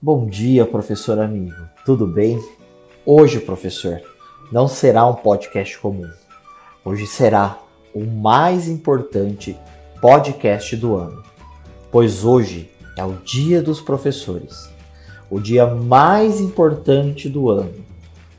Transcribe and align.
Bom 0.00 0.26
dia, 0.26 0.64
professor 0.64 1.18
amigo. 1.18 1.56
Tudo 1.84 2.06
bem? 2.06 2.40
Hoje, 3.04 3.40
professor, 3.40 4.00
não 4.52 4.68
será 4.68 5.04
um 5.04 5.14
podcast 5.14 5.76
comum. 5.76 6.08
Hoje 6.84 7.04
será 7.04 7.58
o 7.92 8.06
mais 8.06 8.68
importante 8.68 9.58
podcast 10.00 10.76
do 10.76 10.94
ano, 10.94 11.20
pois 11.90 12.24
hoje 12.24 12.70
é 12.96 13.04
o 13.04 13.14
Dia 13.24 13.60
dos 13.60 13.80
Professores, 13.80 14.70
o 15.28 15.40
dia 15.40 15.66
mais 15.66 16.40
importante 16.40 17.28
do 17.28 17.50
ano, 17.50 17.84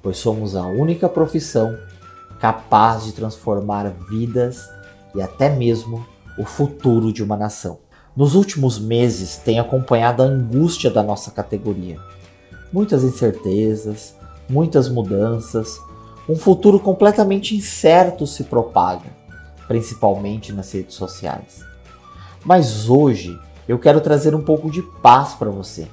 pois 0.00 0.16
somos 0.16 0.54
a 0.54 0.64
única 0.64 1.08
profissão 1.08 1.76
capaz 2.38 3.04
de 3.04 3.10
transformar 3.10 3.92
vidas 4.08 4.70
e 5.12 5.20
até 5.20 5.50
mesmo 5.50 6.06
o 6.38 6.44
futuro 6.44 7.12
de 7.12 7.20
uma 7.20 7.36
nação 7.36 7.80
nos 8.18 8.34
últimos 8.34 8.80
meses 8.80 9.36
tem 9.36 9.60
acompanhado 9.60 10.24
a 10.24 10.26
angústia 10.26 10.90
da 10.90 11.04
nossa 11.04 11.30
categoria. 11.30 12.00
Muitas 12.72 13.04
incertezas, 13.04 14.12
muitas 14.48 14.88
mudanças, 14.88 15.80
um 16.28 16.34
futuro 16.34 16.80
completamente 16.80 17.54
incerto 17.54 18.26
se 18.26 18.42
propaga, 18.42 19.08
principalmente 19.68 20.52
nas 20.52 20.72
redes 20.72 20.96
sociais. 20.96 21.60
Mas 22.44 22.90
hoje 22.90 23.38
eu 23.68 23.78
quero 23.78 24.00
trazer 24.00 24.34
um 24.34 24.42
pouco 24.42 24.68
de 24.68 24.82
paz 24.82 25.34
para 25.34 25.48
você. 25.48 25.86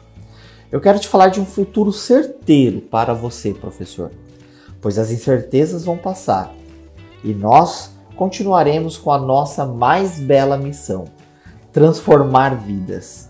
Eu 0.72 0.82
quero 0.82 0.98
te 0.98 1.08
falar 1.08 1.28
de 1.28 1.40
um 1.40 1.46
futuro 1.46 1.94
certeiro 1.94 2.82
para 2.82 3.14
você, 3.14 3.54
professor, 3.54 4.12
pois 4.82 4.98
as 4.98 5.12
incertezas 5.12 5.86
vão 5.86 5.96
passar 5.96 6.52
e 7.24 7.36
nós 7.36 7.92
continuaremos 8.16 8.98
com 8.98 9.12
a 9.12 9.20
nossa 9.20 9.64
mais 9.64 10.20
bela 10.20 10.58
missão 10.58 11.06
transformar 11.76 12.56
vidas. 12.56 13.30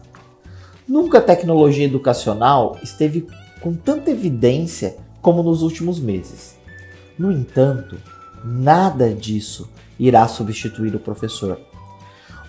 Nunca 0.87 1.17
a 1.17 1.21
tecnologia 1.21 1.83
educacional 1.83 2.77
esteve 2.83 3.25
com 3.59 3.73
tanta 3.73 4.11
evidência 4.11 4.97
como 5.19 5.41
nos 5.41 5.63
últimos 5.63 5.99
meses. 5.99 6.55
No 7.17 7.31
entanto, 7.31 7.97
nada 8.43 9.11
disso 9.11 9.67
irá 9.99 10.27
substituir 10.27 10.95
o 10.95 10.99
professor. 10.99 11.59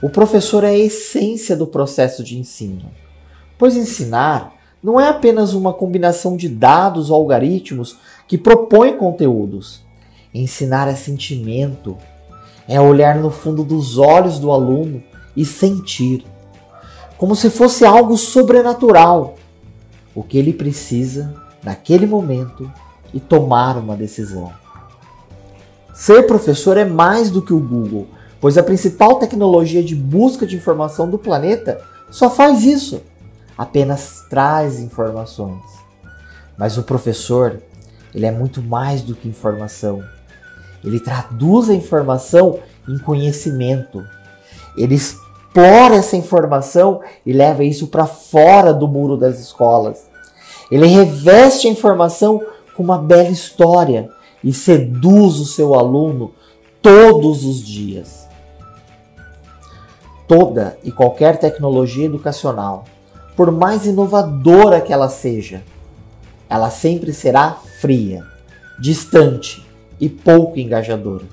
O 0.03 0.11
professor 0.11 0.65
é 0.65 0.69
a 0.69 0.79
essência 0.79 1.57
do 1.57 1.67
processo 1.67 2.23
de 2.23 2.39
ensino, 2.39 2.91
pois 3.57 3.75
ensinar 3.75 4.53
não 4.83 5.01
é 5.01 5.09
apenas 5.09 5.55
uma 5.55 5.73
combinação 5.73 6.37
de 6.37 6.47
dados 6.47 7.09
ou 7.09 7.17
algoritmos 7.17 7.97
que 8.29 8.37
propõem 8.37 8.99
conteúdos. 8.99 9.81
Ensinar 10.35 10.89
é 10.89 10.95
sentimento, 10.95 11.97
é 12.69 12.79
olhar 12.79 13.17
no 13.17 13.31
fundo 13.31 13.65
dos 13.65 13.97
olhos 13.97 14.39
do 14.39 14.53
aluno 14.53 15.03
e 15.37 15.45
sentir, 15.45 16.25
como 17.19 17.37
se 17.37 17.51
fosse 17.51 17.85
algo 17.85 18.17
sobrenatural, 18.17 19.37
o 20.15 20.23
que 20.23 20.39
ele 20.39 20.53
precisa 20.53 21.35
naquele 21.63 22.07
momento 22.07 22.71
e 23.13 23.21
tomar 23.21 23.77
uma 23.77 23.97
decisão. 23.97 24.53
Ser 25.95 26.25
professor 26.25 26.77
é 26.77 26.85
mais 26.85 27.31
do 27.31 27.43
que 27.43 27.53
o 27.53 27.61
Google, 27.61 28.07
pois 28.41 28.59
a 28.59 28.63
principal 28.63 29.19
tecnologia 29.19 29.83
de 29.83 29.95
busca 29.95 30.47
de 30.47 30.57
informação 30.57 31.09
do 31.09 31.19
planeta 31.19 31.81
só 32.11 32.31
faz 32.31 32.65
isso, 32.65 33.03
apenas 33.57 34.25
traz 34.29 34.79
informações. 34.79 35.63
Mas 36.57 36.79
o 36.79 36.83
professor, 36.83 37.61
ele 38.15 38.27
é 38.27 38.31
muito 38.31 38.63
mais 38.63 39.03
do 39.03 39.15
que 39.15 39.29
informação. 39.29 40.03
Ele 40.85 41.01
traduz 41.01 41.69
a 41.69 41.75
informação 41.75 42.61
em 42.89 42.99
conhecimento. 42.99 44.05
Ele 44.77 44.99
explora 45.57 45.97
essa 45.97 46.17
informação 46.17 47.01
e 47.25 47.33
leva 47.33 47.65
isso 47.65 47.87
para 47.87 48.05
fora 48.05 48.75
do 48.75 48.87
muro 48.87 49.17
das 49.17 49.41
escolas. 49.41 50.07
Ele 50.71 50.87
reveste 50.87 51.67
a 51.67 51.71
informação 51.71 52.45
com 52.77 52.83
uma 52.83 52.99
bela 52.99 53.31
história 53.31 54.11
e 54.45 54.53
seduz 54.53 55.41
o 55.41 55.47
seu 55.47 55.75
aluno 55.75 56.33
todos 56.83 57.43
os 57.47 57.65
dias. 57.65 58.29
Toda 60.29 60.77
e 60.85 60.93
qualquer 60.93 61.39
tecnologia 61.39 62.05
educacional, 62.05 62.85
por 63.35 63.51
mais 63.51 63.87
inovadora 63.87 64.83
que 64.83 64.93
ela 64.93 65.09
seja, 65.09 65.63
ela 66.51 66.69
sempre 66.69 67.15
será 67.15 67.57
fria, 67.81 68.23
distante 68.79 69.67
e 69.99 70.07
pouco 70.07 70.59
engajadora. 70.59 71.25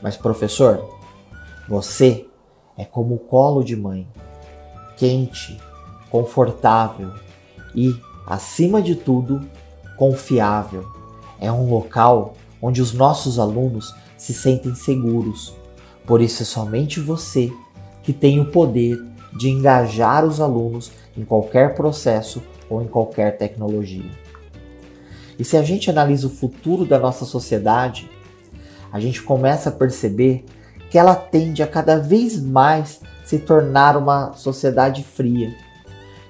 Mas, 0.00 0.16
professor, 0.16 0.96
você 1.68 2.27
é 2.78 2.84
como 2.84 3.16
o 3.16 3.18
colo 3.18 3.62
de 3.62 3.76
mãe, 3.76 4.06
quente, 4.96 5.58
confortável 6.08 7.12
e, 7.74 7.94
acima 8.24 8.80
de 8.80 8.94
tudo, 8.94 9.40
confiável. 9.96 10.86
É 11.40 11.50
um 11.50 11.68
local 11.68 12.34
onde 12.62 12.80
os 12.80 12.92
nossos 12.92 13.38
alunos 13.38 13.94
se 14.16 14.32
sentem 14.32 14.74
seguros. 14.74 15.54
Por 16.06 16.20
isso 16.20 16.42
é 16.42 16.46
somente 16.46 17.00
você 17.00 17.52
que 18.02 18.12
tem 18.12 18.40
o 18.40 18.50
poder 18.50 19.04
de 19.36 19.50
engajar 19.50 20.24
os 20.24 20.40
alunos 20.40 20.90
em 21.16 21.24
qualquer 21.24 21.74
processo 21.74 22.42
ou 22.70 22.80
em 22.82 22.86
qualquer 22.86 23.36
tecnologia. 23.36 24.10
E 25.38 25.44
se 25.44 25.56
a 25.56 25.62
gente 25.62 25.90
analisa 25.90 26.26
o 26.26 26.30
futuro 26.30 26.84
da 26.84 26.98
nossa 26.98 27.24
sociedade, 27.24 28.10
a 28.90 28.98
gente 28.98 29.22
começa 29.22 29.68
a 29.68 29.72
perceber 29.72 30.44
que 30.90 30.98
ela 30.98 31.14
tende 31.14 31.62
a 31.62 31.66
cada 31.66 31.98
vez 31.98 32.40
mais 32.40 33.00
se 33.24 33.38
tornar 33.38 33.96
uma 33.96 34.32
sociedade 34.32 35.04
fria, 35.04 35.54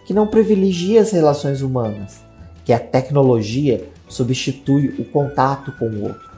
que 0.04 0.12
não 0.12 0.26
privilegia 0.26 1.00
as 1.00 1.12
relações 1.12 1.62
humanas, 1.62 2.20
que 2.64 2.72
a 2.72 2.78
tecnologia 2.78 3.88
substitui 4.08 4.94
o 4.98 5.04
contato 5.04 5.72
com 5.72 5.86
o 5.86 6.02
outro. 6.02 6.28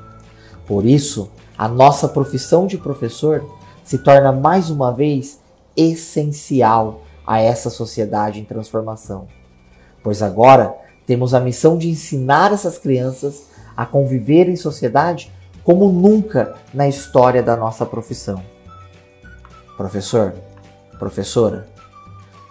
Por 0.67 0.85
isso, 0.85 1.31
a 1.57 1.67
nossa 1.67 2.09
profissão 2.09 2.67
de 2.67 2.77
professor 2.77 3.45
se 3.83 3.99
torna 3.99 4.33
mais 4.33 4.71
uma 4.71 4.93
vez 4.93 5.41
essencial 5.77 7.03
a 7.27 7.41
essa 7.41 7.71
sociedade 7.71 8.41
em 8.41 8.45
transformação, 8.45 9.29
pois 10.03 10.23
agora 10.23 10.75
temos 11.07 11.33
a 11.33 11.41
missão 11.41 11.79
de 11.79 11.89
ensinar 11.89 12.53
essas 12.53 12.77
crianças 12.77 13.47
a 13.77 13.87
conviver 13.87 14.49
em 14.49 14.57
sociedade 14.57 15.33
como 15.65 15.91
nunca 15.93 16.55
na 16.73 16.89
história 16.89 17.43
da 17.43 17.57
nossa 17.57 17.85
profissão. 17.87 18.43
Professor, 19.77 20.35
professora, 20.99 21.69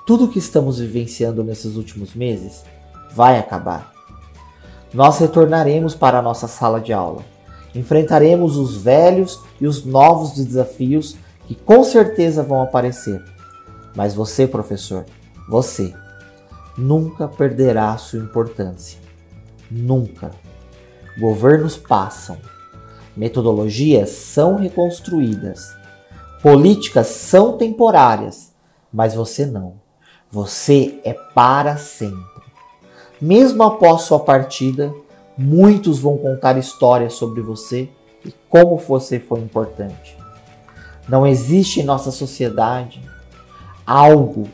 tudo 0.05 0.25
o 0.25 0.27
que 0.27 0.39
estamos 0.39 0.79
vivenciando 0.79 1.43
nesses 1.43 1.75
últimos 1.75 2.15
meses 2.15 2.63
vai 3.13 3.37
acabar. 3.37 3.91
Nós 4.93 5.19
retornaremos 5.19 5.93
para 5.93 6.17
a 6.17 6.21
nossa 6.21 6.47
sala 6.47 6.81
de 6.81 6.91
aula. 6.91 7.23
Enfrentaremos 7.75 8.57
os 8.57 8.77
velhos 8.77 9.39
e 9.61 9.67
os 9.67 9.85
novos 9.85 10.31
desafios 10.31 11.15
que 11.45 11.53
com 11.53 11.83
certeza 11.83 12.41
vão 12.41 12.61
aparecer. 12.61 13.23
Mas 13.95 14.15
você, 14.15 14.47
professor, 14.47 15.05
você 15.47 15.93
nunca 16.77 17.27
perderá 17.27 17.95
sua 17.97 18.19
importância. 18.19 18.99
Nunca. 19.69 20.31
Governos 21.19 21.77
passam, 21.77 22.37
Metodologias 23.19 24.11
são 24.11 24.55
reconstruídas. 24.55 25.75
Políticas 26.41 27.07
são 27.07 27.57
temporárias, 27.57 28.53
mas 28.93 29.13
você 29.13 29.45
não. 29.45 29.73
Você 30.31 31.01
é 31.03 31.11
para 31.11 31.75
sempre. 31.75 32.41
Mesmo 33.19 33.61
após 33.63 34.03
sua 34.03 34.21
partida, 34.21 34.93
muitos 35.37 35.99
vão 35.99 36.15
contar 36.17 36.57
histórias 36.57 37.11
sobre 37.11 37.41
você 37.41 37.89
e 38.23 38.33
como 38.47 38.77
você 38.77 39.19
foi 39.19 39.41
importante. 39.41 40.17
Não 41.05 41.27
existe 41.27 41.81
em 41.81 41.83
nossa 41.83 42.11
sociedade 42.11 43.01
algo, 43.85 44.47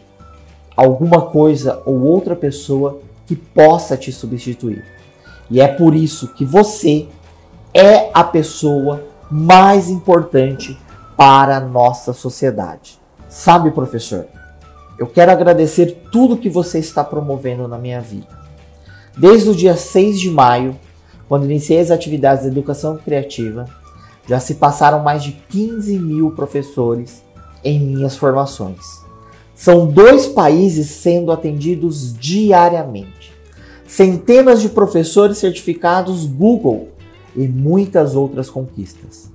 alguma 0.76 1.22
coisa 1.22 1.84
ou 1.86 2.02
outra 2.02 2.36
pessoa 2.36 3.00
que 3.28 3.36
possa 3.36 3.96
te 3.96 4.12
substituir. 4.12 4.84
E 5.52 5.62
é 5.62 5.68
por 5.68 5.94
isso 5.94 6.30
que 6.30 6.44
você 6.44 7.08
é 7.76 8.10
a 8.14 8.24
pessoa 8.24 9.04
mais 9.30 9.90
importante 9.90 10.80
para 11.18 11.58
a 11.58 11.60
nossa 11.60 12.14
sociedade. 12.14 12.98
Sabe, 13.28 13.70
professor, 13.72 14.28
eu 14.98 15.08
quero 15.08 15.30
agradecer 15.34 16.08
tudo 16.10 16.38
que 16.38 16.48
você 16.48 16.80
está 16.80 17.04
promovendo 17.04 17.68
na 17.68 17.78
minha 17.78 18.00
vida. 18.00 18.30
Desde 19.18 19.50
o 19.50 19.56
dia 19.56 19.76
6 19.76 20.18
de 20.22 20.30
maio, 20.32 20.80
quando 21.28 21.44
iniciei 21.44 21.82
as 21.82 21.92
atividades 21.92 22.44
de 22.44 22.50
educação 22.50 22.96
criativa, 22.96 23.66
já 24.26 24.40
se 24.40 24.56
passaram 24.56 25.04
mais 25.04 25.22
de 25.22 25.34
15 25.34 26.00
mil 26.00 26.32
professores 26.32 27.24
em 27.62 27.78
minhas 27.78 28.16
formações. 28.16 29.04
São 29.54 29.86
dois 29.86 30.28
países 30.28 30.90
sendo 30.92 31.30
atendidos 31.30 32.14
diariamente. 32.18 33.34
Centenas 33.86 34.62
de 34.62 34.70
professores 34.70 35.38
certificados 35.38 36.26
Google 36.26 36.95
e 37.36 37.48
muitas 37.48 38.16
outras 38.16 38.50
conquistas. 38.50 39.32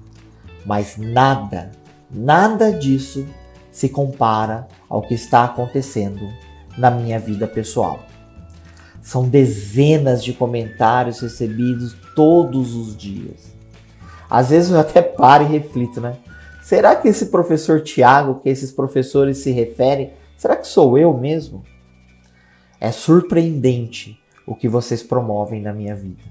Mas 0.64 0.96
nada, 0.96 1.70
nada 2.10 2.72
disso 2.72 3.26
se 3.70 3.88
compara 3.88 4.66
ao 4.88 5.02
que 5.02 5.14
está 5.14 5.44
acontecendo 5.44 6.28
na 6.76 6.90
minha 6.90 7.18
vida 7.18 7.46
pessoal. 7.46 8.00
São 9.02 9.28
dezenas 9.28 10.22
de 10.22 10.32
comentários 10.32 11.20
recebidos 11.20 11.96
todos 12.14 12.74
os 12.74 12.96
dias. 12.96 13.52
Às 14.28 14.50
vezes 14.50 14.70
eu 14.70 14.78
até 14.78 15.02
paro 15.02 15.44
e 15.44 15.48
reflito, 15.48 16.00
né? 16.00 16.16
Será 16.62 16.94
que 16.94 17.08
esse 17.08 17.26
professor 17.26 17.82
Tiago, 17.82 18.40
que 18.40 18.48
esses 18.48 18.70
professores 18.70 19.38
se 19.38 19.50
referem, 19.50 20.12
será 20.36 20.56
que 20.56 20.68
sou 20.68 20.96
eu 20.96 21.12
mesmo? 21.12 21.64
É 22.80 22.92
surpreendente 22.92 24.20
o 24.46 24.54
que 24.54 24.68
vocês 24.68 25.02
promovem 25.02 25.60
na 25.60 25.72
minha 25.72 25.94
vida. 25.94 26.22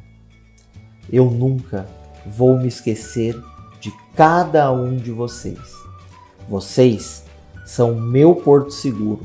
Eu 1.12 1.26
nunca 1.30 1.88
vou 2.26 2.58
me 2.58 2.68
esquecer 2.68 3.40
de 3.80 3.92
cada 4.16 4.72
um 4.72 4.96
de 4.96 5.12
vocês. 5.12 5.74
Vocês 6.48 7.24
são 7.66 7.96
meu 7.96 8.36
porto 8.36 8.72
seguro, 8.72 9.22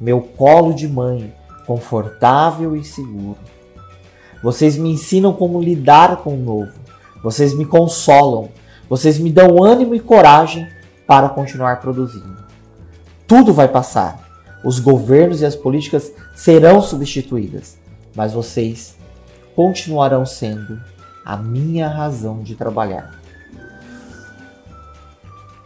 meu 0.00 0.20
colo 0.20 0.72
de 0.72 0.88
mãe, 0.88 1.32
confortável 1.66 2.76
e 2.76 2.84
seguro. 2.84 3.38
Vocês 4.42 4.76
me 4.76 4.90
ensinam 4.90 5.32
como 5.32 5.60
lidar 5.60 6.18
com 6.18 6.34
o 6.34 6.38
novo. 6.38 6.72
Vocês 7.22 7.52
me 7.54 7.64
consolam. 7.64 8.48
Vocês 8.88 9.18
me 9.18 9.30
dão 9.30 9.62
ânimo 9.62 9.94
e 9.94 10.00
coragem 10.00 10.68
para 11.06 11.28
continuar 11.28 11.80
produzindo. 11.80 12.44
Tudo 13.26 13.52
vai 13.52 13.68
passar. 13.68 14.26
Os 14.64 14.78
governos 14.78 15.40
e 15.40 15.46
as 15.46 15.54
políticas 15.54 16.12
serão 16.34 16.80
substituídas, 16.80 17.78
mas 18.14 18.32
vocês 18.32 18.96
continuarão 19.54 20.24
sendo 20.24 20.80
a 21.28 21.36
minha 21.36 21.86
razão 21.86 22.42
de 22.42 22.54
trabalhar. 22.54 23.20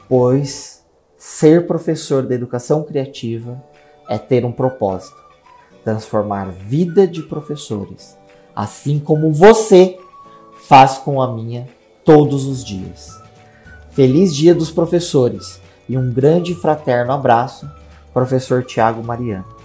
Pois 0.08 0.84
ser 1.16 1.66
professor 1.66 2.26
da 2.26 2.34
educação 2.34 2.82
criativa 2.82 3.62
é 4.08 4.18
ter 4.18 4.44
um 4.44 4.50
propósito 4.52 5.22
transformar 5.84 6.50
vida 6.50 7.06
de 7.06 7.22
professores, 7.22 8.16
assim 8.54 8.98
como 8.98 9.32
você 9.32 9.98
faz 10.68 10.98
com 10.98 11.20
a 11.20 11.32
minha 11.32 11.68
todos 12.04 12.44
os 12.46 12.64
dias. 12.64 13.20
Feliz 13.90 14.34
Dia 14.34 14.54
dos 14.54 14.70
Professores 14.70 15.60
e 15.88 15.98
um 15.98 16.12
grande 16.12 16.54
fraterno 16.54 17.12
abraço, 17.12 17.68
professor 18.12 18.64
Tiago 18.64 19.02
Mariano. 19.02 19.61